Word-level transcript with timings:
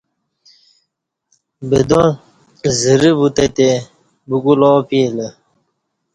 بدازرہ 1.69 3.11
ووتہ 3.17 3.45
تے 3.55 3.69
بگول 4.27 4.61
آو 4.69 4.79
پیلہ 4.89 5.27